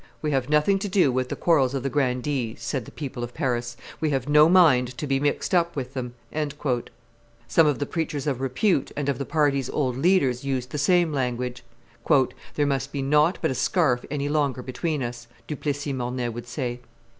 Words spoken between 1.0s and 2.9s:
with the quarrels of the grandees," said